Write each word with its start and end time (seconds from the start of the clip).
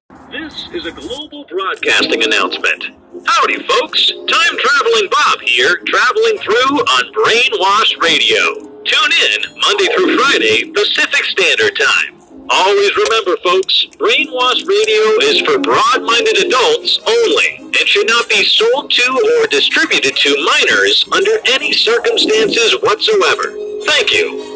This 0.53 0.85
is 0.85 0.87
a 0.87 0.93
global 0.93 1.47
broadcasting 1.49 2.23
announcement. 2.25 2.93
Howdy, 3.25 3.63
folks. 3.65 4.13
Time 4.29 4.55
traveling 4.61 5.09
Bob 5.09 5.41
here, 5.41 5.81
traveling 5.87 6.37
through 6.45 6.77
on 6.77 7.05
Brainwash 7.17 7.97
Radio. 8.03 8.69
Tune 8.85 9.13
in 9.33 9.61
Monday 9.65 9.89
through 9.97 10.19
Friday, 10.19 10.71
Pacific 10.73 11.25
Standard 11.25 11.73
Time. 11.81 12.21
Always 12.51 12.93
remember, 12.97 13.39
folks, 13.41 13.87
Brainwash 13.97 14.69
Radio 14.69 15.25
is 15.25 15.41
for 15.41 15.57
broad 15.59 16.03
minded 16.03 16.45
adults 16.45 17.01
only 17.01 17.57
and 17.57 17.89
should 17.89 18.09
not 18.09 18.29
be 18.29 18.45
sold 18.45 18.91
to 18.91 19.41
or 19.41 19.47
distributed 19.47 20.15
to 20.17 20.51
minors 20.61 21.07
under 21.13 21.33
any 21.49 21.73
circumstances 21.73 22.77
whatsoever. 22.83 23.57
Thank 23.87 24.13
you. 24.13 24.53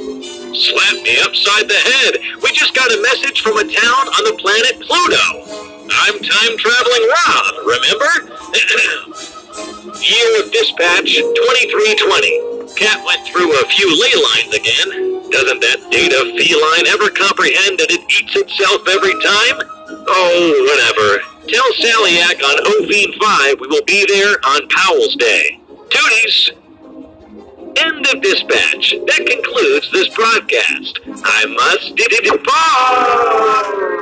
Slap 0.53 1.03
me 1.03 1.17
upside 1.25 1.69
the 1.69 1.81
head. 1.81 2.21
We 2.43 2.53
just 2.53 2.75
got 2.75 2.93
a 2.93 3.01
message 3.01 3.41
from 3.41 3.57
a 3.57 3.65
town 3.65 4.09
on 4.13 4.25
the 4.25 4.37
planet 4.37 4.81
Pluto. 4.81 5.66
I'm 5.91 6.19
time 6.19 6.57
traveling 6.59 7.05
Rob, 7.07 7.55
remember? 7.67 8.13
Year 10.03 10.43
of 10.43 10.51
dispatch 10.53 11.15
2320. 11.17 12.75
Cat 12.77 13.01
went 13.07 13.27
through 13.27 13.53
a 13.55 13.65
few 13.71 13.89
ley 13.89 14.15
lines 14.15 14.53
again. 14.55 14.91
Doesn't 15.31 15.61
that 15.61 15.89
data 15.91 16.19
feline 16.37 16.87
ever 16.91 17.09
comprehend 17.11 17.79
that 17.79 17.91
it 17.91 18.01
eats 18.11 18.37
itself 18.37 18.87
every 18.89 19.15
time? 19.23 19.63
Oh, 20.09 20.67
whatever. 20.69 21.23
Tell 21.49 21.73
Sallyak 21.79 22.43
on 22.43 22.67
Ovine 22.75 23.15
5 23.19 23.61
we 23.61 23.67
will 23.69 23.85
be 23.87 24.05
there 24.07 24.37
on 24.45 24.69
Powell's 24.69 25.15
Day. 25.17 25.61
Tooties! 25.89 26.51
End 27.77 28.07
of 28.07 28.21
dispatch. 28.23 28.95
That 29.07 29.27
concludes 29.27 29.91
this 29.93 30.09
broadcast. 30.15 31.01
I 31.25 31.47
must 31.47 31.95
depart. 31.97 33.96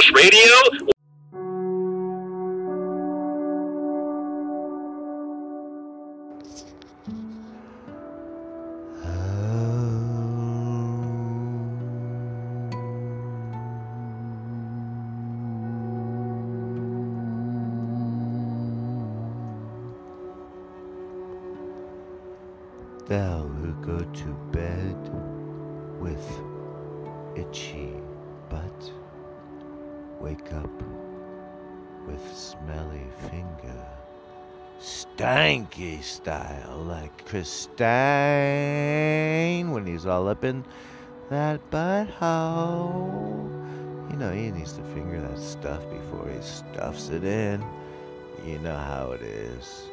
Now 0.00 0.14
Radio. 0.14 0.40
Thou 23.08 23.40
who 23.42 23.72
go 23.84 23.98
to 23.98 24.24
bed 24.52 24.96
with 26.00 26.24
itchy 27.36 27.92
butt, 28.48 28.92
wake 30.20 30.52
up 30.52 30.70
with 32.06 32.20
smelly 32.36 33.06
finger, 33.30 33.86
stanky 34.80 36.02
style 36.02 36.84
like 36.86 37.24
Christine 37.26 37.80
when 39.70 39.86
he's 39.86 40.06
all 40.06 40.28
up 40.28 40.44
in 40.44 40.64
that 41.30 41.60
butthole. 41.70 43.48
You 44.10 44.16
know, 44.16 44.32
he 44.32 44.50
needs 44.50 44.74
to 44.74 44.82
finger 44.94 45.20
that 45.20 45.38
stuff 45.38 45.82
before 45.90 46.28
he 46.28 46.42
stuffs 46.42 47.08
it 47.08 47.24
in. 47.24 47.64
You 48.44 48.58
know 48.58 48.76
how 48.76 49.12
it 49.12 49.22
is. 49.22 49.88